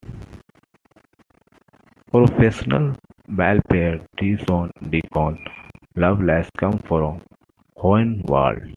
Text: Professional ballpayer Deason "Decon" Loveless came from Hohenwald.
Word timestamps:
Professional 2.13 2.87
ballpayer 3.41 4.01
Deason 4.17 4.71
"Decon" 4.89 5.37
Loveless 5.95 6.49
came 6.59 6.79
from 6.79 7.21
Hohenwald. 7.77 8.67